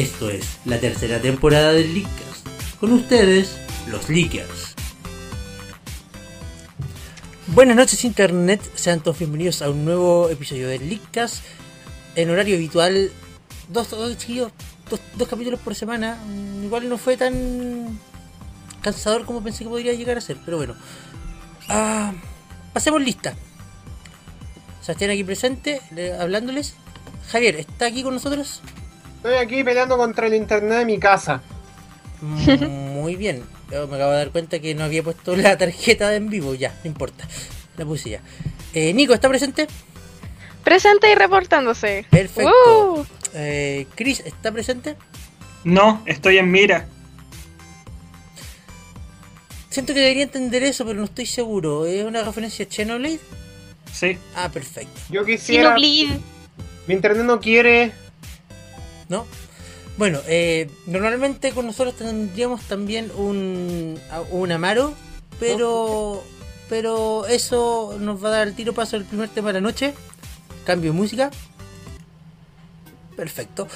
[0.00, 2.46] esto es la tercera temporada del Leakcast.
[2.78, 3.56] Con ustedes,
[3.88, 4.74] los Leakers.
[7.48, 11.42] Buenas noches Internet, sean todos bienvenidos a un nuevo episodio del Leakcast.
[12.14, 13.10] En horario habitual,
[13.68, 14.16] dos, dos,
[14.88, 16.16] dos, dos capítulos por semana.
[16.26, 17.98] Mm, Igual no fue tan
[18.82, 20.74] cansador como pensé que podría llegar a ser, pero bueno.
[21.68, 22.12] Ah,
[22.72, 23.34] pasemos lista.
[24.80, 26.74] Sebastián aquí presente, le- hablándoles.
[27.30, 28.60] Javier, ¿está aquí con nosotros?
[29.20, 31.42] Estoy aquí peleando contra el internet de mi casa.
[32.22, 33.44] Mm, Muy bien.
[33.70, 36.54] Yo me acabo de dar cuenta que no había puesto la tarjeta de en vivo.
[36.54, 37.28] Ya, no importa.
[37.76, 38.22] La puse ya.
[38.72, 39.66] Eh, Nico, ¿está presente?
[40.64, 42.06] Presente y reportándose.
[42.08, 42.50] Perfecto.
[42.94, 43.04] ¡Uh!
[43.34, 44.96] Eh, Chris, ¿está presente?
[45.64, 46.86] No, estoy en mira.
[49.68, 51.84] Siento que debería entender eso, pero no estoy seguro.
[51.84, 53.20] ¿Es una referencia a Xenoblade?
[53.92, 54.16] Sí.
[54.34, 54.98] Ah, perfecto.
[55.10, 55.74] Yo quisiera.
[55.76, 56.20] Xenoblade.
[56.86, 57.92] Mi internet no quiere.
[59.10, 59.26] ¿No?
[59.98, 64.00] Bueno, eh, normalmente con nosotros tendríamos también un,
[64.30, 64.94] un Amaro,
[65.38, 66.22] pero,
[66.70, 69.92] pero eso nos va a dar el tiro paso al primer tema de la noche.
[70.64, 71.30] Cambio de música.
[73.14, 73.68] Perfecto.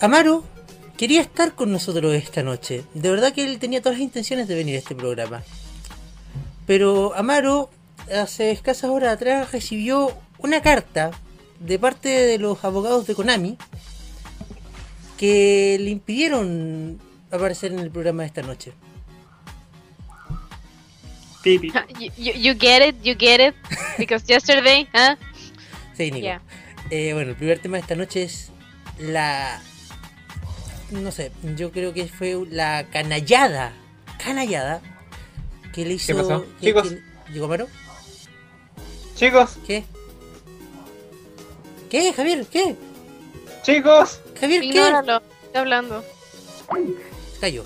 [0.00, 0.42] Amaro
[0.96, 2.84] quería estar con nosotros esta noche.
[2.94, 5.44] De verdad que él tenía todas las intenciones de venir a este programa.
[6.66, 7.70] Pero Amaro,
[8.12, 11.12] hace escasas horas atrás, recibió una carta
[11.60, 13.58] de parte de los abogados de Konami
[15.16, 16.98] que le impidieron
[17.30, 18.72] aparecer en el programa de esta noche.
[21.42, 21.72] Pipi.
[21.98, 23.54] You, you, you get it, you get it.
[23.96, 25.16] Because yesterday, huh?
[25.96, 26.18] Sí, Nico.
[26.24, 26.40] Yeah.
[26.90, 28.50] Eh, bueno, el primer tema de esta noche es
[28.98, 29.60] la...
[30.90, 33.72] No sé, yo creo que fue la canallada.
[34.22, 34.80] Canallada.
[35.72, 36.16] Que le hizo...
[36.16, 36.44] pasó?
[36.60, 36.88] que- Chicos.
[36.88, 37.68] que- ¿Llegó Amaro?
[39.14, 39.84] Chicos, ¿Qué?
[41.90, 42.46] ¿Qué, Javier?
[42.50, 42.76] ¿Qué?
[43.62, 44.20] chicos.
[44.40, 44.66] Javier, ¿qué?
[44.68, 45.22] Ignóralo.
[45.44, 46.04] Está hablando.
[47.40, 47.64] Cayó.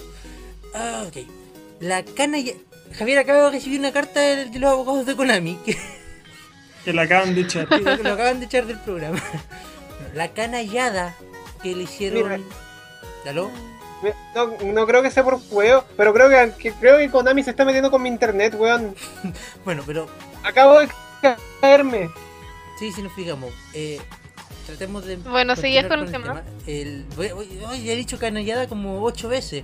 [0.74, 1.26] Ah, ok.
[1.80, 2.52] La canalla...
[2.96, 5.76] Javier acaba de recibir una carta de, de los abogados de Konami que,
[6.84, 7.66] Que la acaban de echar.
[7.68, 9.20] que lo, lo acaban de echar del programa.
[10.14, 11.14] La canallada
[11.62, 12.22] que le hicieron...
[12.24, 12.40] Mira.
[13.26, 13.50] ¿Aló?
[14.34, 17.50] No, no creo que sea por juego, pero creo que, que- creo que Konami se
[17.50, 18.94] está metiendo con mi internet, weón.
[19.64, 20.08] Bueno, pero
[20.42, 20.88] Acabo de
[21.60, 22.10] caerme.
[22.82, 23.52] Sí, si nos fijamos.
[23.74, 24.00] Eh,
[24.66, 25.16] tratemos de...
[25.16, 26.66] Bueno, seguías con continuar el tema.
[26.66, 29.62] El, voy- voy- hoy he dicho canallada como ocho veces.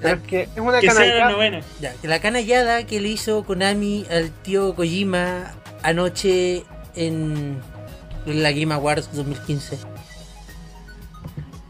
[0.00, 1.30] Pero es que es una Que sea la canallada.
[1.32, 1.60] novena.
[1.80, 5.52] Ya, que la canallada que le hizo Konami al tío Kojima
[5.82, 6.64] anoche
[6.94, 7.60] en
[8.24, 9.78] la Game Awards 2015.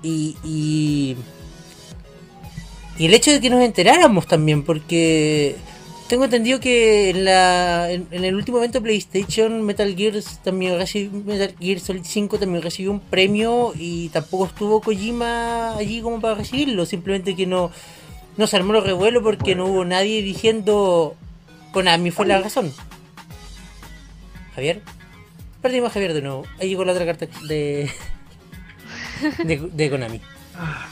[0.03, 1.17] Y, y,
[2.99, 5.57] y el hecho de que nos enteráramos también, porque
[6.09, 11.55] tengo entendido que en, la, en, el último evento PlayStation Metal Gear también recibió, Metal
[11.61, 16.87] Gear Solid 5 también recibió un premio y tampoco estuvo Kojima allí como para recibirlo,
[16.87, 17.71] simplemente que no,
[18.39, 21.15] no se armó el revuelo porque no hubo nadie diciendo
[21.73, 22.73] Konami fue la razón.
[24.55, 24.81] Javier.
[25.61, 26.45] Perdimos a Javier de nuevo.
[26.59, 27.91] Ahí llegó la otra carta de,
[29.45, 30.21] de Konami.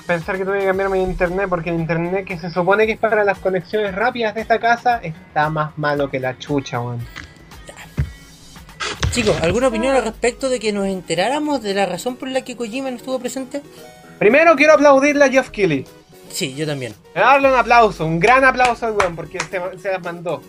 [0.07, 2.99] Pensar que tuve que cambiar mi internet porque el internet que se supone que es
[2.99, 7.01] para las conexiones rápidas de esta casa está más malo que la chucha, weón.
[9.11, 12.55] Chicos, ¿alguna opinión al respecto de que nos enteráramos de la razón por la que
[12.57, 13.63] Kojima no estuvo presente?
[14.19, 15.87] Primero quiero aplaudirle a Jeff Keighley.
[16.31, 16.95] Sí, yo también.
[17.15, 20.43] Darle un aplauso, un gran aplauso al weón porque se, se las mandó.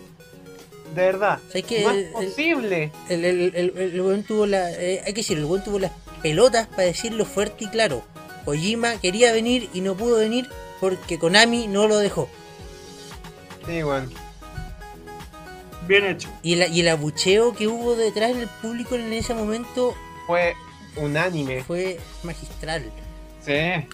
[0.93, 1.39] De verdad.
[1.47, 1.83] ¿Sabes qué?
[1.83, 2.91] No El- es posible.
[3.09, 4.69] El, el, el, el weón tuvo la.
[4.71, 5.91] eh, hay que decir, el buen tuvo las
[6.21, 8.03] pelotas para decirlo fuerte y claro.
[8.51, 10.47] Kojima quería venir y no pudo venir
[10.79, 12.29] porque Konami no lo dejó.
[13.65, 14.09] Sí, weón.
[15.85, 16.29] Bien hecho.
[16.43, 19.93] Y, el- y el abucheo que hubo detrás del público en ese momento
[20.27, 20.53] Fue
[20.95, 21.61] unánime.
[21.65, 22.89] fue magistral.
[23.45, 23.85] Sí.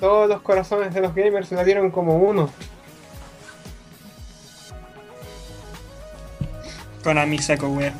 [0.00, 2.48] Todos los corazones de los gamers se la dieron como uno.
[7.04, 7.92] Konami saco wea.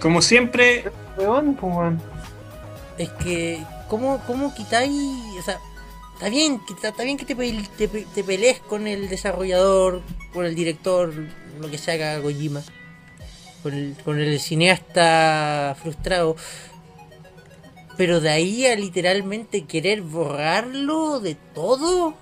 [0.00, 2.02] Como siempre, Weón, pues, weón.
[2.96, 4.92] Es que, ¿cómo, cómo quitáis?
[5.38, 5.60] O sea,
[6.14, 10.02] está bien, está, bien que te, te, te pelees con el desarrollador,
[10.32, 11.12] con el director,
[11.60, 12.62] lo que sea que haga Kojima,
[13.62, 16.36] con el, con el cineasta frustrado.
[17.96, 22.14] Pero de ahí a literalmente querer borrarlo de todo.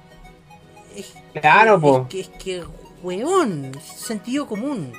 [0.94, 2.08] Es Claro, es po.
[2.08, 2.62] que, es que,
[3.03, 4.93] weón, es sentido común.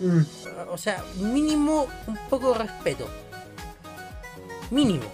[0.00, 0.22] Mm.
[0.70, 3.08] O sea, mínimo un poco de respeto.
[4.72, 5.04] Mínimo.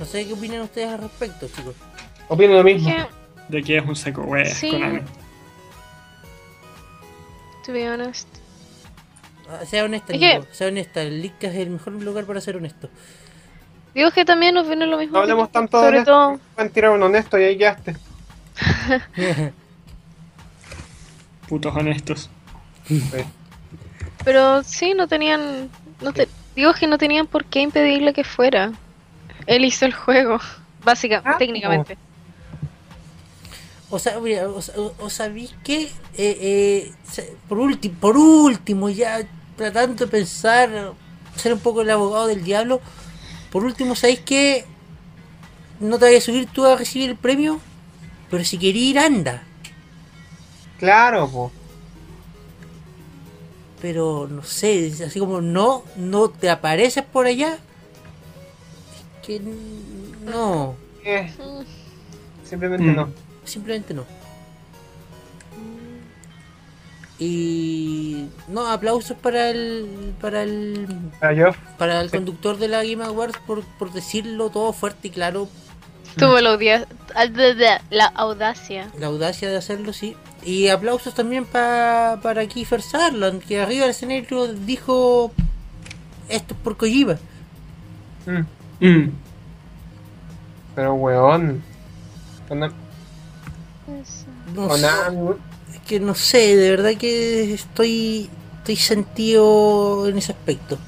[0.00, 1.76] No sé qué opinan ustedes al respecto, chicos.
[2.28, 2.92] Opino lo mismo.
[3.48, 4.70] De que es un saco wea Sí.
[4.72, 5.00] Konami.
[7.64, 8.26] to be honest.
[9.48, 11.02] Ah, Sea honesta, Nico, sea honesta.
[11.02, 12.88] El Lick es el mejor lugar para ser honesto.
[13.94, 15.12] Digo que también nos viene lo mismo.
[15.12, 16.12] No hablemos que- tanto de Sobre honesto.
[16.12, 17.96] todo, Pueden tirar un honesto y ahí quedaste.
[21.48, 22.30] Putos honestos.
[22.88, 23.00] Sí.
[24.24, 25.70] pero sí, no tenían.
[26.02, 28.72] No te, digo que no tenían por qué impedirle que fuera.
[29.46, 30.38] Él hizo el juego,
[30.84, 31.96] básicamente, Ah, técnicamente.
[33.90, 36.92] o sea, mira, o, sea, o- o sabéis que, eh, eh,
[37.48, 39.20] por, último, por último, ya
[39.56, 40.92] tratando de pensar,
[41.36, 42.80] ser un poco el abogado del diablo,
[43.50, 44.64] por último, ¿sabéis que
[45.80, 47.60] no te vayas a subir tú a recibir el premio?
[48.30, 49.42] Pero si quería ir, anda.
[50.78, 51.52] Claro, po.
[53.82, 57.54] Pero no sé, así como no, no te apareces por allá.
[59.20, 59.52] Es que n-
[60.24, 62.46] no, Eh, Mm.
[62.48, 62.94] simplemente Mm.
[62.96, 63.08] no.
[63.44, 64.04] simplemente no.
[67.18, 70.86] Y no, aplausos para el para el
[71.20, 72.16] Para yo, para el Sí.
[72.16, 75.48] conductor de la Game Awards por, por decirlo todo fuerte y claro,
[76.16, 76.86] Tuvo la, audia-
[77.90, 78.90] la audacia.
[78.98, 80.16] la audacia de hacerlo, sí.
[80.44, 85.32] Y aplausos también pa- para Kiefer Sutherland, que arriba del escenario dijo
[86.28, 87.16] esto es por Kojima.
[88.26, 88.86] Mm.
[88.86, 89.10] Mm.
[90.74, 91.62] Pero weón.
[94.54, 94.86] No sé.
[95.72, 100.78] Es que no sé, de verdad que estoy estoy sentido en ese aspecto.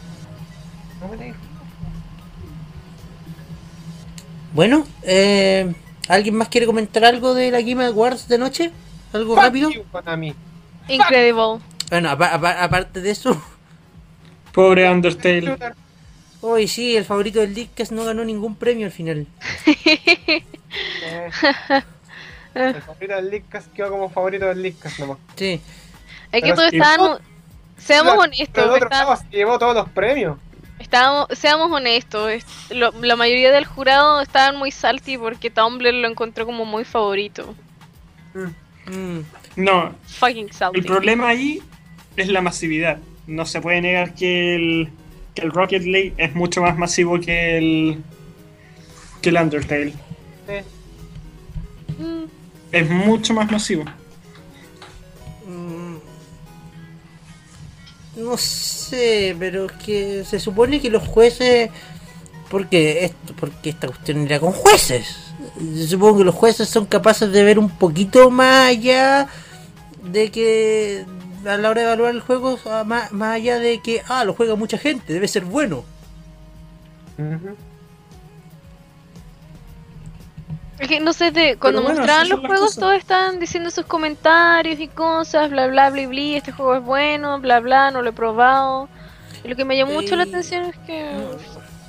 [4.54, 5.74] Bueno, eh,
[6.08, 8.70] ¿alguien más quiere comentar algo de la Game Awards de noche?
[9.12, 9.70] ¿Algo Fuck rápido?
[10.88, 11.60] Incredible.
[11.90, 13.40] Bueno, apa- apa- aparte de eso,
[14.52, 15.56] Pobre Undertale.
[16.40, 19.26] hoy sí, el favorito del Leadcast no ganó ningún premio al final.
[19.66, 21.30] Eh,
[22.54, 25.18] el favorito del Leadcast quedó como favorito del Leadcast nomás.
[25.36, 25.60] Sí,
[26.30, 27.18] Es que todos estaban.
[27.76, 28.64] Seamos Pero honestos.
[28.64, 30.38] el otro estaban- lado se llevó todos los premios.
[30.84, 36.06] Estábamos, seamos honestos, es- lo- la mayoría del jurado estaban muy salty porque Tumblr lo
[36.08, 37.54] encontró como muy favorito.
[38.34, 39.20] Mm,
[39.56, 40.80] No, Fucking salty.
[40.80, 41.62] el problema ahí
[42.16, 42.98] es la masividad.
[43.26, 44.90] No se puede negar que el,
[45.34, 48.02] que el Rocket League es mucho más masivo que el
[49.22, 49.94] que el Undertale.
[51.98, 52.24] Mm,
[52.72, 53.84] Es mucho más masivo.
[58.16, 61.70] No sé, pero es que se supone que los jueces,
[62.50, 65.16] porque esto, porque esta cuestión era con jueces.
[65.88, 69.28] Supongo que los jueces son capaces de ver un poquito más allá
[70.02, 71.04] de que
[71.46, 74.34] a la hora de evaluar el juego, a- más, más allá de que, ah, lo
[74.34, 75.84] juega mucha gente, debe ser bueno.
[77.18, 77.56] ujú.
[80.78, 82.78] Es que no sé, de, cuando bueno, mostraban los juegos cosas.
[82.78, 87.40] todos estaban diciendo sus comentarios y cosas, bla bla bla bla, este juego es bueno,
[87.40, 88.88] bla bla, no lo he probado.
[89.44, 91.10] Y lo que me llamó mucho la atención es que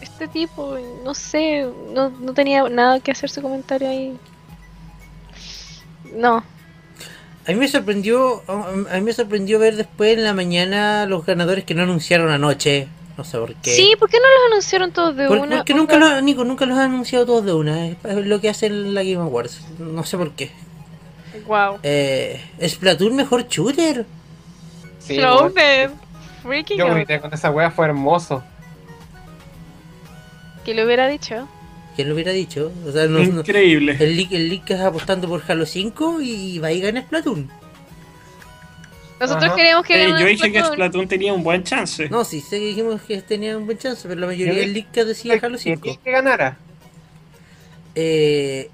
[0.01, 4.17] este tipo, no sé, no, no tenía nada que hacer su comentario ahí.
[6.13, 6.43] No.
[7.47, 11.25] A mí me sorprendió, a a mí me sorprendió ver después en la mañana los
[11.25, 12.87] ganadores que no anunciaron anoche.
[13.17, 13.71] No sé por qué.
[13.71, 15.57] Sí, ¿por qué no los anunciaron todos de Por- una?
[15.57, 17.87] porque nunca los, Nico, nunca los han anunciado todos de una.
[17.87, 19.61] Es es lo que hacen la Game Awards.
[19.79, 20.51] No sé por qué.
[21.47, 21.79] Wow.
[21.83, 24.05] Eh, ¿Splatoon mejor shooter?
[24.99, 25.89] Sí, de
[26.43, 28.43] freaking Yo grité con esa wea, fue hermoso.
[30.63, 31.47] Que lo hubiera dicho.
[31.95, 32.71] ¿Quién lo hubiera dicho?
[32.87, 33.95] O sea, no, no- Increíble.
[33.99, 37.49] el el League está apostando por Halo 5 y va a ir a Splatoon.
[39.19, 39.55] Nosotros Ajá.
[39.55, 41.07] queremos que Eh, yo dije que Splatoon.
[41.07, 42.09] Tenía un buen chance.
[42.09, 44.73] No, sí, sé que dijimos que tenían un buen chance, pero la mayoría Yo del
[44.73, 45.99] League decía Halo Que 5.
[46.03, 46.57] que ganara.
[47.95, 48.69] eh,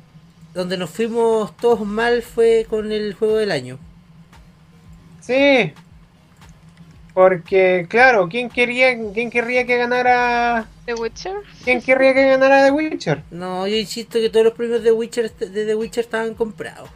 [0.53, 3.77] donde nos fuimos todos mal fue con el juego del año.
[5.21, 5.71] Sí.
[7.13, 11.33] Porque, claro, ¿quién quería, quién querría que ganara, The Witcher.
[11.63, 13.21] quién querría que ganara The Witcher?
[13.31, 16.89] No, yo insisto que todos los premios de Witcher de The Witcher estaban comprados.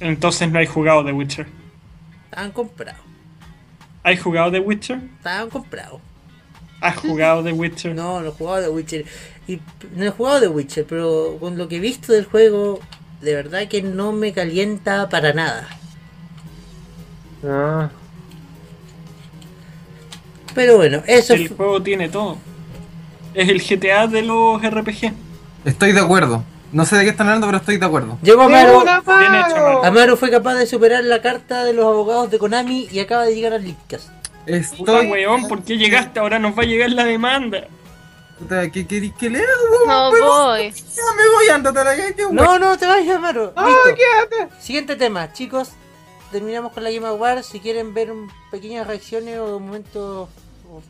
[0.00, 1.46] Entonces no hay jugado The Witcher.
[2.30, 3.00] Estaban comprados.
[4.02, 5.00] ¿Hay jugado The Witcher?
[5.18, 6.00] Estaban comprados.
[6.80, 7.94] ¿Has jugado The Witcher?
[7.96, 9.04] No, no he jugado The Witcher.
[9.48, 9.60] Y
[9.94, 12.80] no he jugado The Witcher, pero con lo que he visto del juego,
[13.20, 15.68] de verdad que no me calienta para nada.
[17.44, 17.90] Ah,
[20.54, 22.38] Pero bueno, eso El juego tiene todo.
[23.34, 25.12] Es el GTA de los RPG.
[25.64, 26.42] Estoy de acuerdo.
[26.76, 28.18] No sé de qué están hablando, pero estoy de acuerdo.
[28.20, 28.84] Llegó Amaro.
[28.84, 29.82] ¡Ninguna Bien hecho.
[29.82, 33.34] Amaro fue capaz de superar la carta de los abogados de Konami y acaba de
[33.34, 33.64] llegar al.
[33.64, 33.98] Puta
[34.44, 35.06] Estoy.
[35.10, 36.20] weón, ¿por qué llegaste?
[36.20, 37.66] Ahora nos va a llegar la demanda.
[38.38, 39.42] Puta, ¿Qué querés que lea?
[39.86, 40.70] No voy.
[40.70, 42.14] Ya me voy, ándate a la calle.
[42.30, 43.54] No, no te vayas, Amaro.
[43.56, 43.94] ¡No, Listo.
[43.94, 44.52] quédate!
[44.60, 45.70] Siguiente tema, chicos.
[46.30, 47.46] Terminamos con la Game Awards.
[47.46, 48.12] Si quieren ver
[48.50, 50.28] pequeñas reacciones o momentos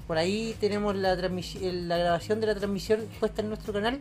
[0.08, 4.00] por ahí, tenemos la, la grabación de la transmisión puesta en nuestro canal.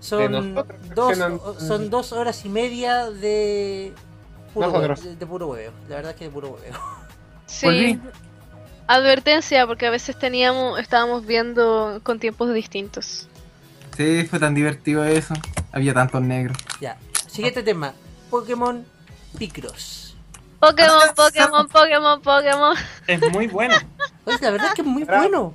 [0.00, 1.18] Son nosotros dos,
[1.58, 3.92] son dos horas y media de
[4.54, 5.04] puro, hue- Nosotros.
[5.04, 5.72] de, de puro hueveo.
[5.88, 6.72] La verdad es que de puro hueveo.
[7.46, 7.98] Sí.
[8.88, 13.26] Advertencia, porque a veces teníamos, estábamos viendo con tiempos distintos.
[13.96, 15.34] Sí, fue tan divertido eso.
[15.72, 16.56] Había tantos negros.
[16.80, 16.96] ya.
[17.26, 17.92] Siguiente tema.
[18.30, 18.84] Pokémon
[19.38, 20.16] Picross.
[20.60, 22.76] Pokémon, Pokémon, Pokémon, Pokémon.
[23.06, 23.74] Es muy bueno.
[24.24, 25.52] Oye, la verdad es que es muy bueno.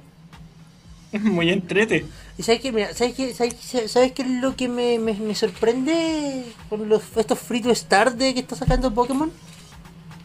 [1.12, 2.06] Es muy entrete.
[2.42, 2.72] ¿Y sabes qué?
[2.72, 7.38] Mira, ¿sabes qué, sabes, qué es lo que me, me, me sorprende con los, estos
[7.38, 9.32] free to start de que está sacando Pokémon?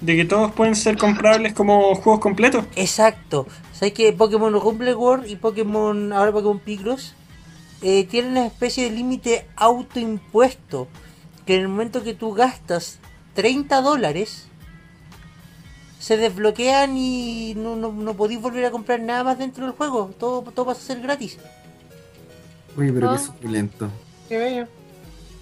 [0.01, 2.65] De que todos pueden ser comprables como juegos completos.
[2.75, 3.47] Exacto.
[3.75, 7.13] ¿Sabes que Pokémon Rumble World y Pokémon, ahora Pokémon Picross,
[7.83, 10.89] eh, tienen una especie de límite autoimpuesto?
[11.45, 12.99] Que en el momento que tú gastas
[13.35, 14.49] 30 dólares,
[15.99, 20.13] se desbloquean y no, no, no podéis volver a comprar nada más dentro del juego.
[20.19, 21.37] Todo, todo pasa a ser gratis.
[22.77, 23.17] Uy, pero Ah.
[23.17, 23.89] qué suculento.
[24.29, 24.67] ¡Qué bello!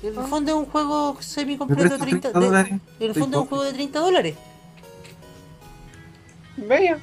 [0.02, 2.72] En el fondo es un juego semi ¿Me completo de prestas 30 30 de- dólares?
[3.00, 4.34] En el fondo es un juego de 30 dólares.
[6.56, 6.96] ¡Bello!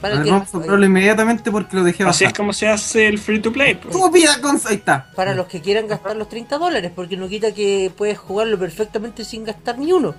[0.00, 2.36] Para ver, que- vamos a comprarlo inmediatamente porque lo dejé Así es bajar.
[2.38, 3.74] como se hace el free to play.
[3.74, 3.94] pues.
[3.94, 4.58] ¡Tu vida con...
[4.66, 5.10] Ahí está.
[5.14, 9.24] para los que quieran gastar los 30 dólares, porque no quita que puedes jugarlo perfectamente
[9.26, 10.14] sin gastar ni uno.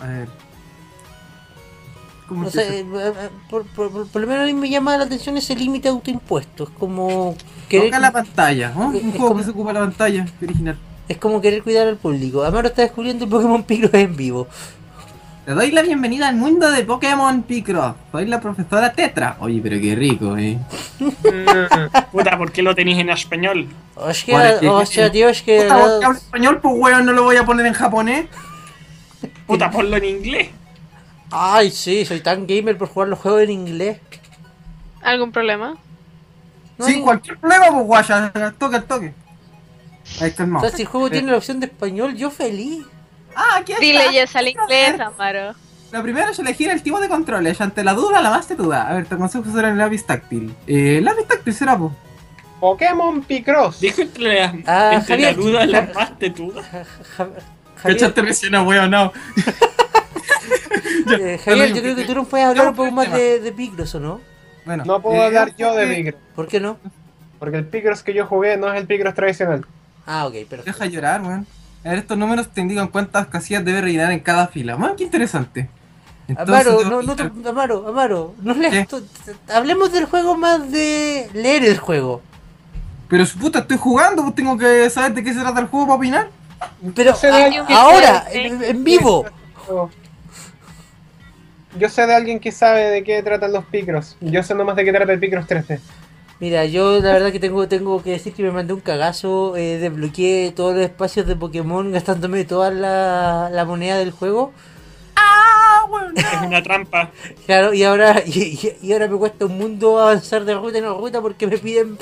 [0.00, 0.28] A ver.
[2.28, 2.68] ¿Cómo No empieza?
[2.70, 5.36] sé, eh, eh, por, por- por- por lo menos a mí me llama la atención
[5.38, 6.64] ese límite autoimpuesto.
[6.64, 7.34] Es como
[7.68, 8.92] querer, Toca la pantalla, ¿no?
[8.92, 10.76] Es Un juego como- que se ocupa la pantalla, original.
[11.08, 12.44] es como querer cuidar al público.
[12.44, 14.46] Amaro está descubriendo el Pokémon Picross en vivo.
[15.46, 17.94] Te doy la bienvenida al mundo de Pokémon Picross.
[18.12, 19.38] Soy la profesora Tetra.
[19.40, 20.58] Oye, pero qué rico, eh.
[21.00, 23.66] Mm, Puta, ¿por qué lo tenéis en español?
[23.94, 25.62] Hostia, Porque- hostia, tío, es que...
[25.62, 28.26] Puta, hablas español, pues weón, no lo voy a poner en japonés.
[29.46, 30.48] Puta, ponlo en inglés.
[31.30, 33.98] Ay, sí, soy tan gamer por jugar los juegos en inglés.
[35.02, 35.76] ¿Algún problema?
[36.78, 39.14] No Sin hay- cualquier problema, pues guaya, al toque, al toque.
[40.20, 40.66] Ahí O calmado.
[40.68, 42.84] sea, si el juego tiene la opción de español, yo feliz.
[43.36, 43.82] Ah, aquí está.
[43.84, 45.54] Dile ya al inglés, Amaro.
[45.92, 47.60] Lo primero es elegir el tipo de controles.
[47.60, 48.88] Ante la duda, la más te duda.
[48.88, 50.54] A ver, te aconsejo usar el lápiz táctil.
[50.66, 51.92] Eh, lápiz táctil será, pues.
[52.60, 53.80] Pokémon Picross.
[53.80, 55.36] Dijo entre la, Ah, entre Javier.
[55.36, 57.28] la duda la más ja-
[57.76, 59.12] Javier, Cachaste recién a weón, no.
[61.20, 63.94] eh, Javier, yo creo que tú nos puedes hablar un poco más de, de Picross,
[63.94, 64.20] ¿o no?
[64.64, 64.84] Bueno.
[64.86, 66.22] No puedo eh, hablar yo de eh, Picross.
[66.34, 66.78] ¿Por qué no?
[67.38, 69.64] Porque el Picross que yo jugué no es el Picross tradicional.
[70.06, 70.64] Ah, ok, perfecto.
[70.64, 71.46] Deja llorar, weón.
[71.84, 74.76] A ver, estos números te indican cuántas casillas debe rellenar en cada fila.
[74.76, 75.68] Man, qué interesante.
[76.36, 79.00] Amaro, no, no te- Amaro, Amaro, no leas esto.
[79.54, 82.20] Hablemos del juego más de leer el juego.
[83.08, 85.86] Pero su puta, estoy jugando, pues tengo que saber de qué se trata el juego
[85.86, 86.28] para opinar.
[86.94, 89.24] Pero a- ahora, en vivo.
[91.78, 94.16] Yo sé de alguien que sabe de qué tratan los Picross.
[94.20, 95.78] Yo sé nomás de qué trata el Picross 3D.
[96.40, 99.78] Mira, yo la verdad que tengo, tengo que decir que me mandé un cagazo, eh,
[99.78, 104.52] desbloqueé todos los espacios de Pokémon gastándome toda la, la moneda del juego.
[106.14, 107.10] Es una trampa.
[107.46, 110.84] Claro, y ahora, y, y- y ahora me cuesta un mundo avanzar de ruta en
[110.86, 111.98] ruta porque me piden.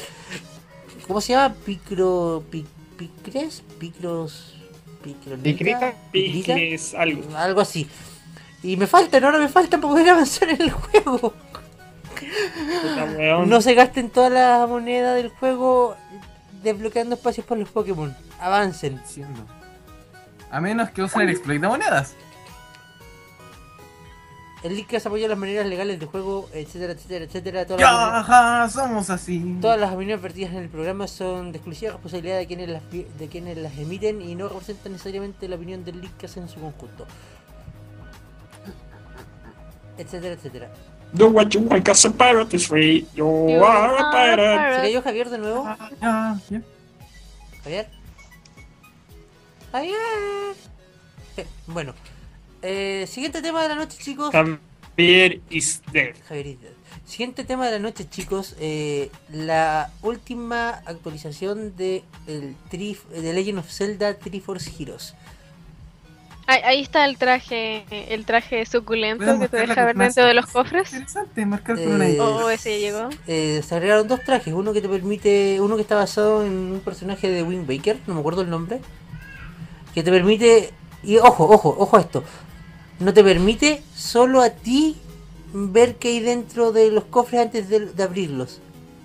[1.07, 1.55] ¿Cómo se llama?
[1.65, 2.43] Picro.
[2.51, 2.67] Pic,
[2.99, 3.63] ¿Picres?
[3.79, 4.55] Picros.
[5.03, 5.95] Picronita, ¿Picrita?
[6.13, 6.55] ¿Picrita?
[6.55, 7.23] Picles, algo.
[7.37, 7.89] Algo así.
[8.63, 11.33] Y me faltan, ahora me faltan para poder avanzar en el juego.
[13.47, 15.97] No se gasten toda la moneda del juego
[16.63, 18.17] desbloqueando espacios para los Pokémon.
[18.41, 19.01] Avancen.
[19.03, 19.47] Diciendo.
[20.51, 22.15] A menos que usen el exploit de monedas.
[24.63, 27.67] El Leadcast apoya las maneras legales del juego, etcétera, etcétera, etcétera.
[27.67, 29.59] Todas las Ajá, somos así.
[29.61, 33.29] Todas las opiniones vertidas en el programa son de exclusiva responsabilidad de quienes las, de
[33.31, 37.07] quienes las emiten y no representan necesariamente la opinión del Leadcast en su conjunto.
[39.99, 40.69] Etcétera, etcétera.
[41.13, 43.07] Do what you want, cause a pirate is free.
[43.15, 44.43] You, You are a pirate.
[44.43, 44.83] ¿Se pirate.
[44.83, 45.65] cayó Javier de nuevo?
[45.67, 46.61] Ah, ya.
[47.63, 47.89] Javier.
[49.73, 49.97] Javier.
[51.37, 51.95] Eh, Bueno.
[52.63, 54.31] Eh, siguiente tema de la noche, chicos.
[54.33, 56.15] Javier is dead.
[56.29, 56.73] Javier is dead.
[57.05, 58.57] Siguiente tema de la noche, chicos.
[58.59, 65.15] eh, la última actualización de el Tri, de Legend of Zelda Triforce Heroes.
[66.49, 67.85] Ahí, ahí está el traje,
[68.15, 70.93] el traje suculento que te deja ver dentro de los cofres.
[70.93, 72.19] Interesante, marcar con Eh, una I.
[72.21, 73.09] O ese ya llegó.
[73.27, 76.81] Eh, se agregaron dos trajes, uno que te permite, uno que está basado en un
[76.85, 78.81] personaje de Wind Baker, no me acuerdo el nombre,
[79.93, 80.71] que te permite,
[81.03, 82.23] y ojo, ojo, ojo a esto,
[83.01, 84.97] no te permite solo a ti
[85.53, 88.61] ver qué hay dentro de los cofres antes de, de abrirlos.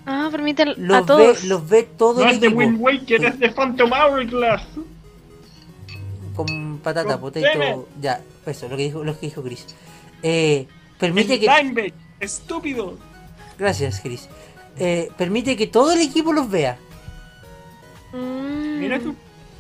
[0.06, 1.44] Ah, permite a Los ve, todos.
[1.46, 4.64] los ve todo No el es de Wind Waker, es de Phantom Hourglass.
[6.36, 9.66] con patata, potato, ya, eso, lo que dijo, lo que dijo Chris.
[10.24, 10.68] Eh,
[11.00, 11.40] permite El
[11.76, 12.98] que, estúpido.
[13.58, 14.28] gracias Chris,
[14.78, 16.78] Eh, permite que todo el equipo los vea.
[18.14, 18.80] Mm.
[18.80, 19.16] Mira tú.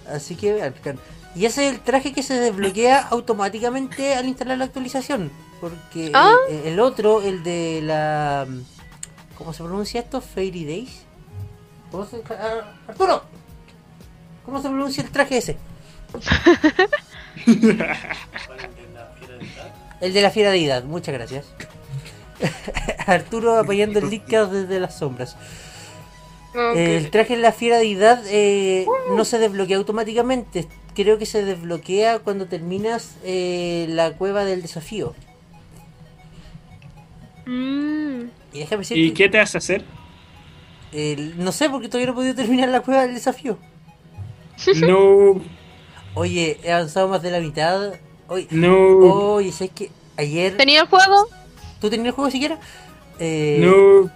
[0.07, 0.71] Así que.
[1.35, 5.31] Y ese es el traje que se desbloquea automáticamente al instalar la actualización.
[5.61, 6.33] Porque Ah.
[6.49, 8.47] el, el otro, el de la.
[9.37, 10.21] ¿Cómo se pronuncia esto?
[10.21, 11.03] Fairy Days.
[11.91, 13.23] ¿Cómo se, ah, Arturo!
[14.45, 15.57] ¿Cómo se pronuncia el traje ese?
[20.01, 21.45] el de la fiera deidad, muchas gracias.
[23.05, 25.37] Arturo apoyando el Leadcast desde las sombras.
[26.75, 30.67] El traje en la fiera deidad eh, no se desbloquea automáticamente.
[30.95, 35.13] Creo que se desbloquea cuando terminas eh, la cueva del desafío.
[37.45, 38.23] Mm.
[38.53, 39.85] Y déjame decir ¿Y que- qué te hace hacer?
[41.37, 43.57] no sé porque todavía no he podido terminar la cueva del desafío.
[44.85, 45.41] No,
[46.15, 47.93] Oye, he avanzado más de la mitad.
[48.27, 49.91] Oye, no, oye, ¿sabes qué?
[50.17, 50.57] Ayer.
[50.57, 51.27] ¿Tenía el juego?
[51.79, 52.59] ¿Tú tenías el juego siquiera?
[53.19, 54.11] Eh, no.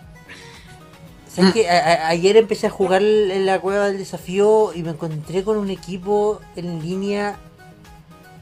[1.29, 5.57] ¿Sabes a- ayer empecé a jugar en la cueva del desafío y me encontré con
[5.57, 7.37] un equipo en línea,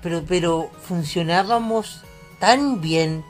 [0.04, 2.02] pero, pero funcionábamos
[2.40, 3.24] tan bien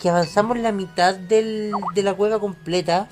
[0.00, 3.08] que avanzamos la mitad del- de la cueva completa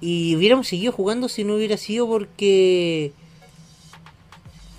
[0.00, 3.12] y hubiéramos seguido jugando si no hubiera sido porque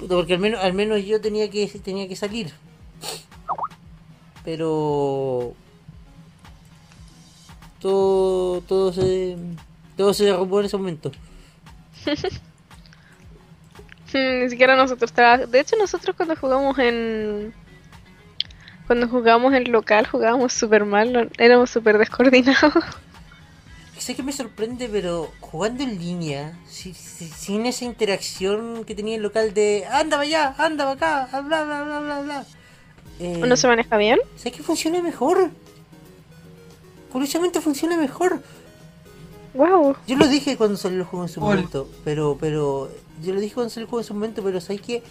[0.07, 2.51] porque al menos al menos yo tenía que tenía que salir
[4.43, 5.53] pero
[7.81, 9.37] todo todo se
[9.95, 11.11] todo se derrumbó en ese momento
[14.13, 17.53] Ni siquiera nosotros traba- De hecho, nosotros cuando jugamos en.
[18.87, 21.29] Cuando jugamos en local, jugábamos súper mal.
[21.37, 22.73] Éramos súper descoordinados.
[24.01, 29.15] sé que me sorprende pero jugando en línea si- si- sin esa interacción que tenía
[29.15, 32.45] el local de anda para allá anda para acá bla bla bla bla bla
[33.19, 34.19] eh, ¿No se maneja bien?
[34.35, 35.49] sé que funciona mejor
[37.11, 38.41] curiosamente funciona mejor
[39.53, 39.95] Wow.
[40.05, 41.55] Yo lo dije cuando salió el juego en su Hola.
[41.55, 42.91] momento, pero, pero,
[43.23, 45.01] yo lo dije cuando salió el juego en su momento, pero ¿sabes que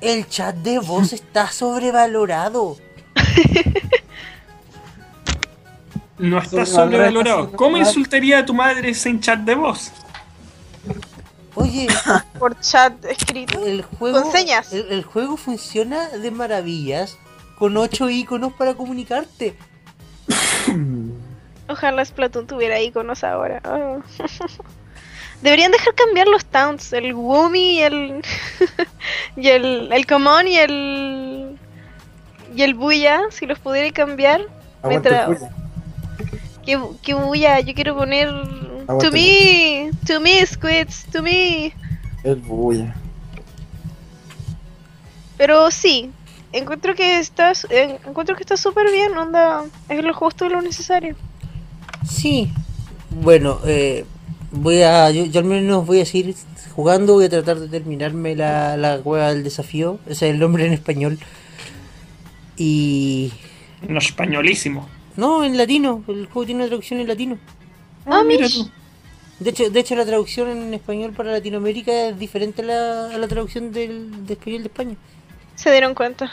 [0.00, 2.78] El chat de voz está sobrevalorado.
[6.22, 9.90] No está Sobrevalorado, ¿Cómo insultaría a tu madre sin chat de voz?
[11.54, 11.88] Oye,
[12.38, 13.64] Por chat escrito.
[13.66, 14.72] el juego, Con señas.
[14.72, 17.18] El, el juego funciona de maravillas
[17.58, 19.56] con ocho iconos para comunicarte.
[21.68, 23.60] Ojalá Splatoon tuviera iconos ahora.
[23.64, 24.00] Oh.
[25.42, 26.92] Deberían dejar cambiar los towns.
[26.92, 28.22] El Woomy y el.
[29.36, 29.92] y el.
[29.92, 31.58] El Common y el.
[32.54, 33.22] Y el Buya.
[33.30, 34.42] Si los pudiera cambiar.
[34.82, 35.61] Aguante Mientras-
[36.64, 37.60] Que, que Buya.
[37.60, 38.28] Yo quiero poner.
[38.28, 39.90] Aguante To me.
[40.06, 41.04] To me, Squids.
[41.12, 41.72] To me.
[42.24, 42.94] El bulla.
[45.36, 46.10] Pero sí.
[46.52, 47.52] Encuentro que está.
[47.70, 49.16] eh, Encuentro que está súper bien.
[49.16, 49.64] Onda.
[49.88, 51.16] Es lo justo y lo necesario.
[52.08, 52.50] Sí.
[53.10, 54.04] Bueno, eh,
[54.52, 56.34] voy a, yo, yo al menos voy a seguir
[56.74, 60.66] jugando, voy a tratar de terminarme la, la cueva del desafío, ese es el nombre
[60.66, 61.18] en español.
[62.56, 63.32] Y...
[63.86, 64.88] No españolísimo.
[65.16, 67.38] No, en latino, el juego tiene una traducción en latino.
[68.06, 68.54] Ah, mira Mish.
[68.64, 68.70] tú.
[69.40, 73.18] De hecho, de hecho la traducción en español para Latinoamérica es diferente a la, a
[73.18, 74.96] la traducción del, de español de España.
[75.56, 76.30] Se dieron cuenta.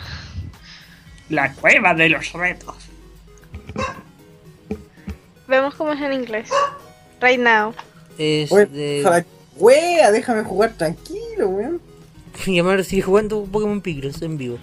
[1.29, 2.75] La cueva de los retos.
[5.47, 6.49] Vemos cómo es en inglés.
[7.21, 7.73] Right now.
[8.17, 9.25] Es Oye, de ojalá-
[9.57, 11.81] Wea, déjame jugar tranquilo, weón.
[12.45, 14.57] llamar sigue jugando Pokémon Picross en vivo.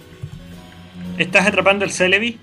[1.17, 2.39] ¿Estás atrapando el Celebi?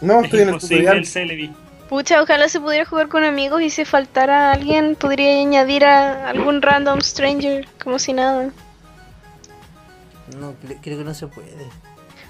[0.00, 0.98] No, Es estoy en el tutorial.
[0.98, 1.50] el.
[1.88, 6.62] Pucha, ojalá se pudiera jugar con amigos y si faltara alguien podría añadir a algún
[6.62, 8.50] random stranger como si nada.
[10.38, 11.66] No, cre- creo que no se puede.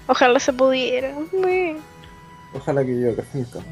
[0.07, 1.13] Ojalá se pudiera.
[2.53, 3.11] Ojalá que yo.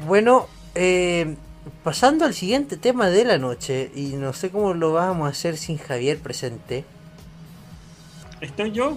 [0.06, 1.34] Bueno, eh,
[1.82, 5.56] pasando al siguiente tema de la noche, y no sé cómo lo vamos a hacer
[5.56, 6.84] sin Javier presente.
[8.40, 8.96] ¿Estoy yo?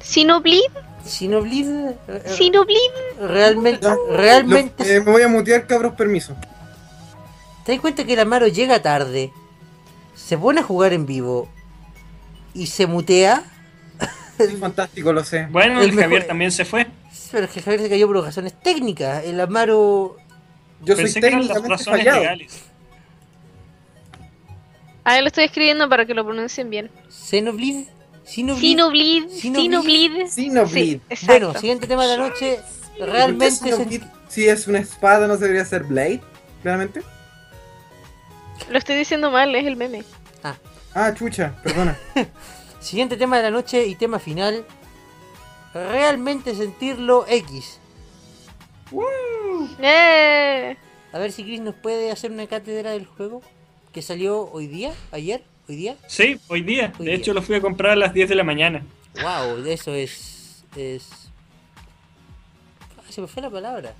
[0.00, 0.62] Sinoblid,
[1.06, 1.66] Sinoblid,
[2.08, 2.76] eh, Sinoblid.
[3.20, 6.34] realmente, realmente, Lo- eh, me voy a mutear, cabros, permiso.
[7.64, 9.32] ¿te das cuenta que el Amaro llega tarde,
[10.14, 11.48] se pone a jugar en vivo
[12.54, 13.42] y se mutea?
[14.38, 15.46] Sí, fantástico, lo sé.
[15.50, 16.86] Bueno, El el Javier mejor- también se fue.
[17.32, 19.24] Pero es que Javier se cayó por razones técnicas.
[19.24, 20.16] El Amaro
[20.82, 22.20] Yo soy Pensé eran las técnicamente razones fallado.
[22.20, 22.62] legales.
[25.04, 26.90] Ahí lo estoy escribiendo para que lo pronuncien bien.
[27.08, 27.86] Xenoblid,
[28.26, 28.60] Sinoblid.
[28.60, 30.26] Sinoblid, Sinoblid.
[30.28, 30.28] Sinoblid.
[30.28, 31.00] Sinoblid.
[31.16, 31.26] Sí.
[31.26, 32.60] Bueno, siguiente tema de la noche.
[32.98, 36.20] Realmente ¿Por qué se- Xenoblade, Si es una espada, no debería ser Blade,
[36.62, 37.02] claramente.
[38.70, 40.02] Lo estoy diciendo mal, es el meme.
[40.98, 41.96] Ah, chucha, perdona.
[42.80, 44.64] Siguiente tema de la noche y tema final.
[45.74, 47.78] Realmente sentirlo X.
[49.80, 50.76] ¡Eh!
[51.12, 53.42] A ver si Chris nos puede hacer una cátedra del juego
[53.92, 55.96] que salió hoy día, ayer, hoy día.
[56.06, 56.92] Sí, hoy día.
[56.98, 57.20] Hoy de día.
[57.20, 58.82] hecho, lo fui a comprar a las 10 de la mañana.
[59.22, 61.30] Wow, eso es es
[62.98, 63.94] Ah, se me fue la palabra.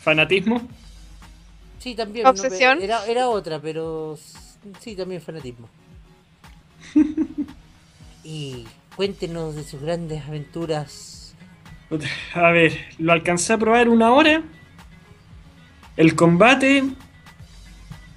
[0.00, 0.66] ¿Fanatismo?
[1.78, 2.24] Sí, también.
[2.24, 2.82] no, ¿Obsesión?
[2.82, 4.18] era, era otra, pero
[4.80, 5.68] sí, también fanatismo.
[8.24, 11.34] y cuéntenos de sus grandes aventuras.
[12.34, 14.42] A ver, lo alcancé a probar una hora.
[15.96, 16.84] El combate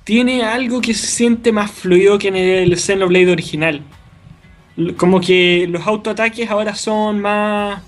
[0.08, 3.82] tiene algo que se siente más fluido que en el Xenoblade original.
[4.96, 7.84] Como que los autoataques ahora son más...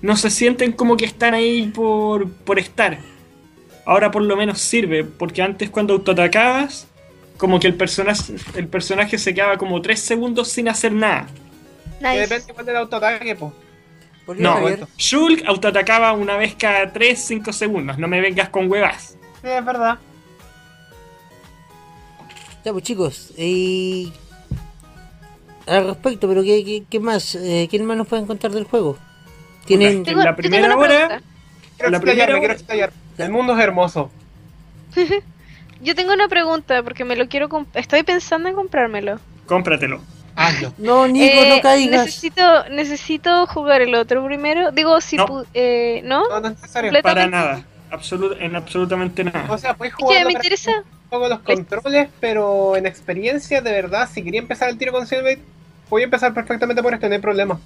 [0.00, 3.00] No se sienten como que están ahí por, por estar.
[3.84, 6.86] Ahora por lo menos sirve, porque antes cuando autoatacabas,
[7.36, 11.26] como que el personaje, el personaje se quedaba como 3 segundos sin hacer nada.
[11.98, 12.20] Que Nice.
[12.20, 13.52] depende igual del autoataque, po.
[14.38, 14.56] No.
[14.96, 17.98] Shulk autoatacaba una vez cada 3-5 segundos.
[17.98, 19.18] No me vengas con huevas.
[19.42, 19.98] Sí, es verdad.
[22.64, 24.12] Ya pues chicos, y
[25.66, 27.34] al respecto, pero ¿qué, qué, qué más?
[27.34, 28.98] Eh, ¿Quién más nos pueden contar del juego?
[29.64, 30.02] Tienen...
[30.06, 31.22] En la primera hora- pregunta.
[31.76, 32.92] Quiero La explayarme, primera quiero hora- explayar.
[33.18, 34.10] El mundo es hermoso.
[35.82, 39.18] Yo tengo una pregunta porque me lo quiero estoy pensando en comprármelo.
[39.46, 40.00] Cómpratelo.
[40.36, 40.72] Hazlo.
[40.78, 42.04] No, Nico, Eh, no caigas.
[42.06, 44.70] Necesito necesito jugar el otro primero.
[44.72, 45.26] Digo, si No.
[45.26, 46.28] pu- eh, ¿no?
[46.28, 46.92] No, no es necesario.
[47.02, 47.64] Para nada.
[47.90, 49.58] Absolut- en absolutamente O nada.
[49.58, 50.72] sea, puedes Es que jugar me interesa.
[51.10, 55.42] Poco los controles, pero en experiencia, de verdad, si quería empezar el tiro con Silverblade,
[55.90, 57.60] voy a empezar perfectamente por este, no hay problema.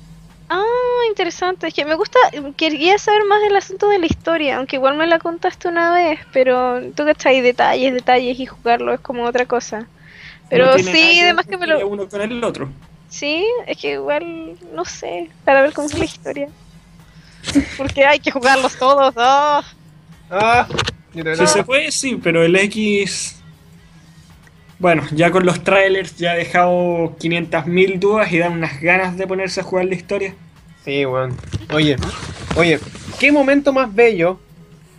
[0.48, 0.64] Ah,
[1.09, 1.68] interesante.
[1.68, 2.18] Es que me gusta,
[2.57, 6.20] quería saber más del asunto de la historia, aunque igual me la contaste una vez,
[6.33, 9.87] pero tú que hay detalles, detalles y jugarlo es como otra cosa.
[10.50, 11.87] Pero No sí, además que me lo...
[11.88, 12.68] uno con el otro.
[13.09, 16.48] Sí, es que igual, no sé, para ver cómo es la historia.
[17.76, 19.14] Porque hay que jugarlos todos.
[19.16, 19.62] ah.
[20.30, 20.66] Ah,
[21.14, 23.37] Si se puede, sí, pero el X.
[24.79, 29.27] Bueno, ya con los trailers ya ha dejado 500.000 dudas y dan unas ganas de
[29.27, 30.35] ponerse a jugar la historia.
[30.85, 31.37] Sí, weón.
[31.72, 31.96] Oye,
[32.57, 32.79] oye,
[33.18, 34.38] qué momento más bello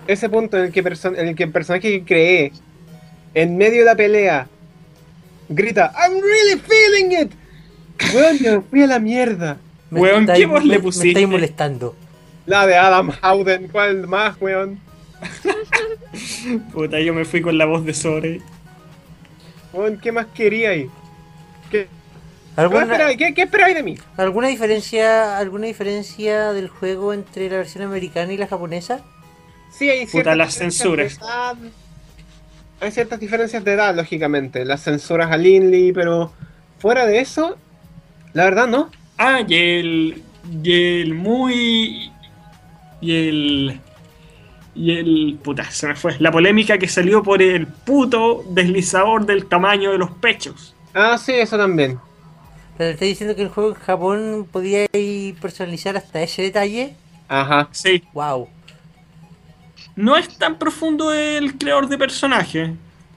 [0.08, 2.52] ese punto en el que, perso- en el, que el personaje que creé
[3.34, 4.48] en medio de la pelea
[5.50, 7.32] grita I'm really feeling it.
[8.14, 9.58] Weón, me fui a la mierda.
[9.92, 11.10] Weón, ¿qué voz le me- Me pusiste?
[11.10, 11.96] estáis molestando.
[12.46, 14.80] La de Adam Howden, ¿cuál más, weón?
[16.72, 18.48] Puta, yo me fui con la voz de Sore.
[19.72, 20.92] Weón, ¿qué más quería ahí?
[21.70, 21.90] ¿Qué,
[22.70, 23.18] ¿Qué.
[23.18, 24.04] ¿Qué, qué esperabais de mí?
[24.18, 29.06] ¿Alguna diferencia alguna diferencia del juego entre la versión americana y la japonesa?
[29.70, 31.20] Sí, hay Puta, ciertas las diferencias censuras.
[31.20, 31.58] de edad.
[32.80, 34.66] Hay ciertas diferencias de edad, lógicamente.
[34.66, 36.34] Las censuras a Linley, pero
[36.78, 37.58] fuera de eso,
[38.34, 38.92] la verdad no.
[39.18, 40.24] Ah, y el.
[40.64, 42.12] Y el muy.
[43.02, 43.82] Y el.
[44.76, 45.40] Y el.
[45.42, 46.16] Puta, se me fue.
[46.20, 50.76] La polémica que salió por el puto deslizador del tamaño de los pechos.
[50.94, 51.98] Ah, sí, eso también.
[52.78, 54.86] ¿Pero estoy diciendo que el juego en Japón podía
[55.42, 56.96] personalizar hasta ese detalle?
[57.30, 57.70] Ajá.
[57.72, 58.04] Sí.
[58.14, 58.50] ¡Wow!
[59.96, 62.74] No es tan profundo el creador de personaje.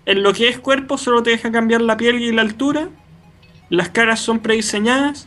[0.07, 2.88] En lo que es cuerpo solo te deja cambiar la piel y la altura.
[3.68, 5.27] Las caras son prediseñadas.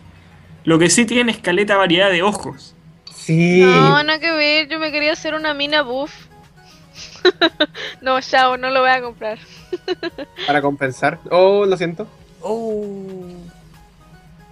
[0.63, 2.73] Lo que sí tiene es caleta variedad de ojos.
[3.23, 3.61] Sí.
[3.61, 6.11] No, nada que ver, yo me quería hacer una mina buff.
[8.01, 9.37] no, chao, no lo voy a comprar.
[10.47, 11.19] Para compensar.
[11.29, 12.07] Oh, lo siento.
[12.41, 13.05] ¡Oh!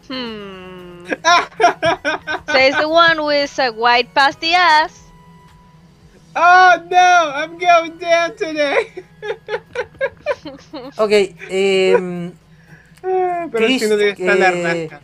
[0.07, 1.05] Hmm.
[2.51, 5.01] Says the one with a white pasty ass.
[6.35, 9.03] Oh no, I'm going down today.
[10.97, 12.31] Ok, eh,
[13.01, 15.01] Pero Chris, si no eh, raja.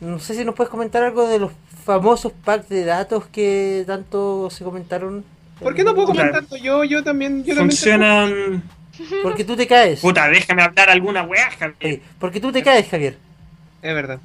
[0.00, 1.52] no sé si nos puedes comentar algo de los
[1.86, 5.24] famosos packs de datos que tanto se comentaron.
[5.60, 6.32] ¿Por qué no puedo Claro.
[6.32, 6.84] comentarlo yo?
[6.84, 7.38] Yo también.
[7.44, 8.62] Yo también Funcionan.
[9.22, 10.00] Porque tú te caes.
[10.00, 12.00] Puta, déjame hablar alguna weá, Javier.
[12.18, 13.16] Porque tú te caes, Javier.
[13.82, 14.18] Es verdad.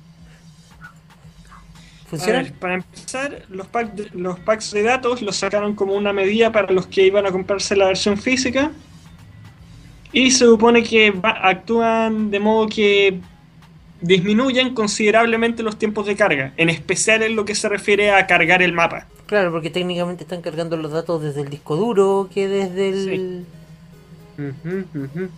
[0.81, 2.41] A ¿Funciona?
[2.41, 6.51] ver, para empezar, los, pack de- los packs de datos los sacaron como una medida
[6.51, 8.71] para los que iban a comprarse la versión física.
[10.11, 13.19] Y se supone que va- actúan de modo que
[14.01, 18.61] disminuyen considerablemente los tiempos de carga, en especial en lo que se refiere a cargar
[18.61, 19.07] el mapa.
[19.27, 23.45] Claro, porque técnicamente están cargando los datos desde el disco duro que desde el.
[24.37, 25.29] Ujú.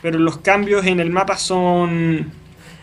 [0.00, 2.32] Pero los cambios en el mapa son,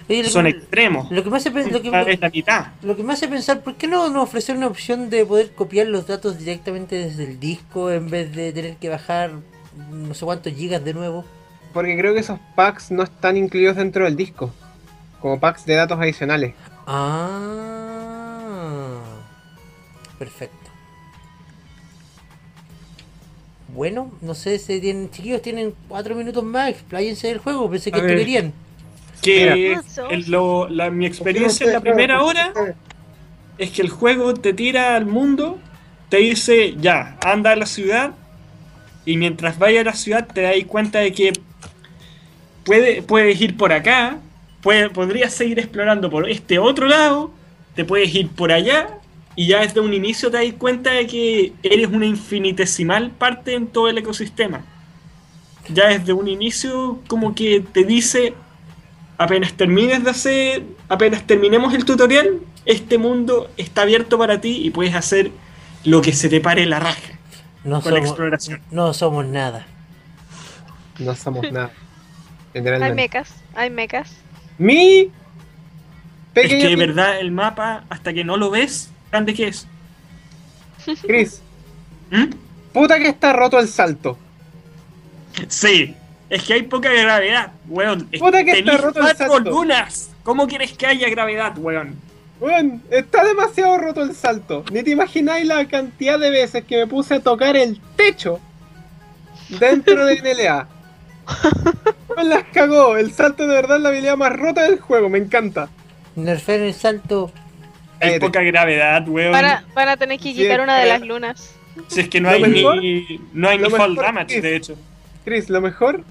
[0.10, 1.12] Oye, son que, extremos.
[1.12, 2.67] lo que me hace lo que, la mitad.
[2.82, 5.88] lo que me hace pensar, ¿por qué no nos ofrecer una opción de poder copiar
[5.88, 9.32] los datos directamente desde el disco en vez de tener que bajar
[9.91, 11.25] no sé cuántos gigas de nuevo?
[11.73, 14.52] Porque creo que esos packs no están incluidos dentro del disco.
[15.21, 16.53] Como packs de datos adicionales.
[16.88, 18.10] Ah,
[20.17, 20.55] perfecto.
[23.73, 27.99] Bueno, no sé si tienen, chiquillos, tienen cuatro minutos más, expláyense del juego, pensé que
[27.99, 28.53] esto querían.
[29.21, 29.77] Que
[30.10, 32.51] el- lo- la- mi experiencia en la primera hora
[33.58, 35.60] es que el juego te tira al mundo,
[36.10, 38.12] te dice, ya, anda a la ciudad,
[39.05, 41.34] y mientras vaya a la ciudad te das cuenta de que
[42.63, 44.17] puede, puedes ir por acá,
[44.62, 47.32] puede, podrías seguir explorando por este otro lado,
[47.76, 49.00] te puedes ir por allá,
[49.36, 53.67] y ya desde un inicio te das cuenta de que eres una infinitesimal parte en
[53.67, 54.65] todo el ecosistema.
[55.67, 58.36] Ya desde un inicio como que te dice,
[59.17, 64.72] apenas termines de hacer, apenas terminemos el tutorial, este mundo está abierto para ti y
[64.72, 65.39] puedes hacer
[65.84, 67.19] lo que se te pare la raja
[67.63, 68.62] No con la somos, exploración.
[68.72, 69.74] no somos nada.
[70.98, 71.76] No somos nada.
[72.80, 74.28] Hay mechas, hay mechas.
[74.60, 75.10] Mi Es
[76.34, 79.65] pequeño que de verdad el mapa, hasta que no lo ves, grande que es.
[81.02, 81.41] Chris,
[82.12, 82.26] ¿Mm?
[82.74, 84.17] puta que está roto el salto.
[85.48, 85.95] Sí,
[86.30, 88.08] es que hay poca gravedad, weón.
[88.12, 89.39] Es- Puta que está roto el salto.
[89.50, 90.10] lunas.
[90.24, 91.95] ¿Cómo quieres que haya gravedad, weón?
[92.39, 94.63] Weón, está demasiado roto el salto.
[94.72, 98.39] Ni te imagináis la cantidad de veces que me puse a tocar el techo
[99.50, 100.67] dentro de NLA.
[102.10, 102.98] Weón, las cagó.
[102.98, 105.10] El salto de verdad es la habilidad más rota del juego.
[105.10, 105.69] Me encanta.
[106.15, 107.32] Nerfear el salto.
[108.02, 108.19] Hay Cállate.
[108.19, 109.32] poca gravedad, weón.
[109.32, 110.88] Van a, van a tener que Sí, quitar una de eh.
[110.89, 111.56] las lunas.
[111.88, 114.43] Si es que no hay mejor- ni, no hay lo ni fall mejor damage, es-
[114.43, 114.76] de hecho.
[115.26, 116.04] Chris, lo mejor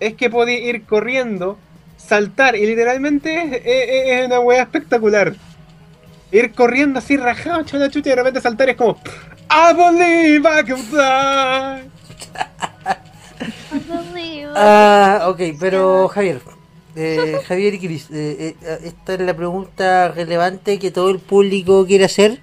[0.00, 1.58] es que podí ir corriendo,
[1.96, 5.34] saltar y literalmente es, es- es una wea espectacular.
[6.30, 8.98] Ir corriendo así rajado, chucha chucha y de repente saltar y es como
[9.50, 11.90] I believe I can fly.
[14.60, 16.40] Ah, ok, pero Javier.
[16.96, 21.86] eh, Javier y Cris, eh, eh, esta es la pregunta relevante que todo el público
[21.86, 22.40] quiere hacer.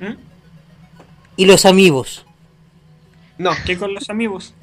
[0.00, 0.12] ¿Mm?
[1.36, 2.24] ¿Y los amigos?
[3.36, 4.54] No, ¿Qué con los amigos?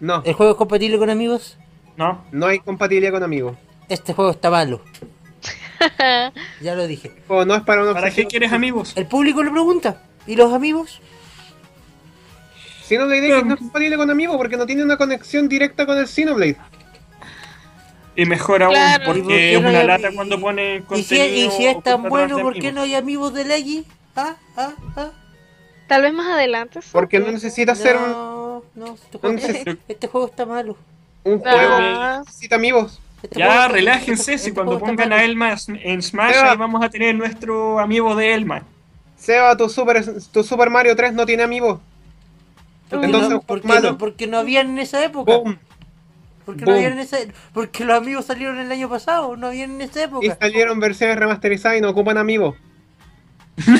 [0.00, 1.56] no, ¿El juego es compatible con amigos?
[1.96, 2.24] No.
[2.32, 3.56] no hay compatibilidad con amigos.
[3.88, 4.80] Este juego está malo.
[6.60, 7.10] Ya lo dije.
[7.26, 8.92] O no es para una ¿Para qué quieres amigos?
[8.94, 10.00] El público lo pregunta.
[10.28, 11.00] ¿Y los amigos?
[12.82, 16.06] Xenoblade X no es compatible con amigos porque no tiene una conexión directa con el
[16.06, 16.56] Xenoblade.
[18.14, 19.02] Y mejor aún, Claro.
[19.02, 21.48] ¿Y por qué porque es no una lata cuando pone ¿Y si, contenido.
[21.48, 23.86] y si es tan bueno, ¿por qué no hay amigos de Leggy?
[24.14, 24.36] ¿Ah?
[24.56, 24.72] ¿Ah?
[24.96, 25.10] ¿Ah?
[25.88, 26.82] Tal vez más adelante.
[26.82, 26.88] sí.
[26.92, 30.76] Porque no necesita ser un, No, no, este juego, Entonces- este juego está malo.
[31.24, 31.50] un Ah.
[31.50, 33.00] juego necesita amigos.
[33.22, 36.50] Este Ya, juego- relájense, este si cuando pongan a Elma en Smash, Seba.
[36.52, 38.62] ahí vamos a tener nuestro amigo de Elma.
[39.16, 41.80] Seba, tu Super, tu Super Mario 3 no tiene amigos.
[42.92, 43.90] Porque Entonces, no, porque, malo.
[43.92, 45.36] no, porque no habían en esa época.
[45.38, 45.58] Boom.
[46.44, 47.18] Porque, no habían en esa,
[47.54, 50.36] porque los amigos salieron el año pasado, no habían en esa Y época.
[50.40, 52.56] salieron versiones remasterizadas y no ocupan amigos.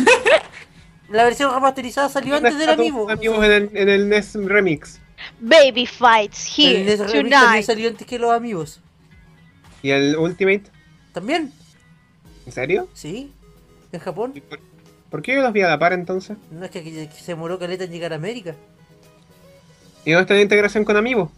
[1.08, 3.10] La versión remasterizada salió antes del ¿Dónde amigo.
[3.10, 4.98] amigos en el, en el NES Remix.
[5.40, 7.64] Baby fights El here NES Remix también tonight.
[7.64, 8.80] salió antes que los amigos.
[9.82, 10.62] ¿Y el Ultimate?
[11.12, 11.52] ¿También?
[12.46, 12.88] ¿En serio?
[12.94, 13.32] Sí.
[13.92, 14.32] En Japón.
[14.34, 14.58] ¿Y por,
[15.10, 16.38] por qué yo los vi a la par entonces?
[16.50, 18.54] No es que, que- que se demoró caleta en llegar a América.
[20.04, 21.30] ¿Y dónde está la integración con amigos?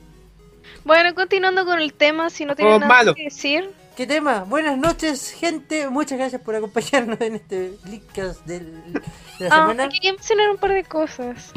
[0.85, 3.14] Bueno, continuando con el tema, si no tienen Oh, nada malo.
[3.14, 3.70] que decir.
[3.96, 4.44] ¿Qué tema?
[4.44, 5.88] Buenas noches, gente.
[5.88, 9.00] Muchas gracias por acompañarnos en este Leakcast del- de
[9.40, 9.88] la Ah, semana.
[9.88, 11.53] quería mencionar un par de cosas.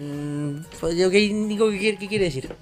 [0.00, 2.54] Mm, pues, ok, Nico, ¿qué, quiere- qué quiere decir?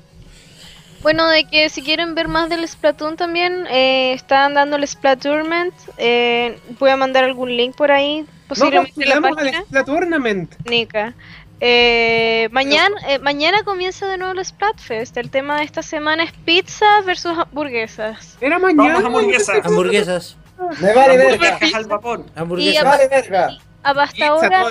[1.02, 5.72] Bueno, de que si quieren ver más del Splatoon también, eh, están dando el Splatournament.
[5.96, 9.58] Eh, voy a mandar algún link por ahí, No posiblemente en la página.
[9.58, 10.54] al Splatournament.
[10.68, 11.14] Nica.
[11.60, 15.16] Eh, mañana, eh, mañana comienza de nuevo el Splatfest.
[15.16, 18.36] El tema de esta semana es pizza versus hamburguesas.
[18.40, 18.94] Era mañana.
[18.94, 19.66] Vamos, hamburguesas.
[19.66, 20.36] Hamburguesas.
[20.80, 21.48] Me vale verga.
[21.48, 22.24] Hamburguesas al vapor.
[22.34, 23.58] Me vale verga.
[23.82, 24.64] Hasta Pizza ahora,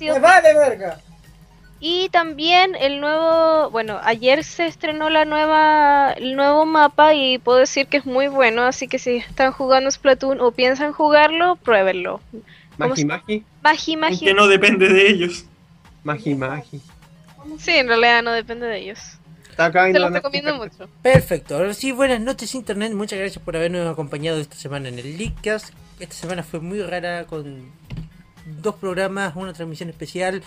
[0.00, 0.98] Me vale verga.
[1.82, 7.56] Y también el nuevo, bueno, ayer se estrenó la nueva, el nuevo mapa y puedo
[7.56, 12.20] decir que es muy bueno, así que si están jugando Splatoon o piensan jugarlo, pruébenlo.
[12.76, 13.44] Magi, magi.
[13.62, 14.14] Magi, magi.
[14.14, 15.46] Aunque no depende de ellos.
[16.04, 16.80] Magi, magi.
[17.58, 18.98] Sí, en realidad no depende de ellos.
[19.50, 20.88] Está acá y Te no lo nos recomiendo mucho.
[21.02, 25.18] Perfecto, ahora sí, buenas noches Internet, muchas gracias por habernos acompañado esta semana en el
[25.18, 25.70] Leakcast.
[25.98, 27.70] Esta semana fue muy rara con
[28.62, 30.42] dos programas, una transmisión especial,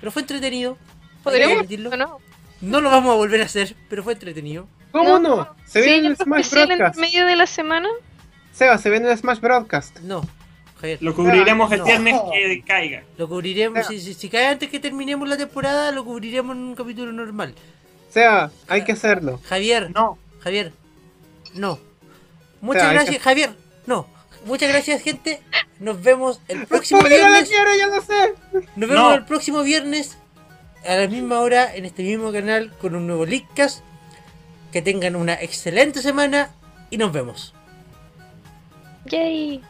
[0.00, 0.76] pero fue entretenido.
[1.22, 1.56] ¿Podríamos?
[1.58, 1.90] admitirlo.
[1.90, 2.18] ¿o no?
[2.60, 4.66] No lo vamos a volver a hacer, pero fue entretenido.
[4.90, 5.36] ¿Cómo No.
[5.36, 5.56] no?
[5.66, 7.00] Se Sí, viene el Smash especial en Broadcast.
[7.00, 7.88] medio de la semana.
[8.52, 9.98] Seba, se viene el Smash Broadcast.
[10.00, 10.26] No,
[10.84, 11.02] Javier.
[11.02, 11.84] Lo cubriremos el No.
[11.86, 13.02] viernes que caiga.
[13.16, 16.74] Lo cubriremos, si, si, si cae antes que terminemos la temporada, lo cubriremos en un
[16.74, 17.54] capítulo normal.
[18.10, 19.40] Seba, hay que hacerlo.
[19.44, 20.18] Javier, No.
[20.40, 20.72] Javier,
[21.54, 21.78] no.
[22.60, 23.50] Muchas gracias, que- Javier,
[23.86, 24.06] no.
[24.44, 25.40] Muchas gracias, gente.
[25.80, 27.48] Nos vemos el próximo ¿Por qué no la viernes.
[27.48, 27.70] quiero?
[27.80, 28.34] Yo no sé.
[28.76, 29.14] Nos vemos No.
[29.14, 30.18] el próximo viernes
[30.86, 33.82] a la misma hora en este mismo canal con un nuevo Leakcast.
[34.70, 36.50] Que tengan una excelente semana
[36.90, 37.54] y nos vemos.
[39.06, 39.62] Yay.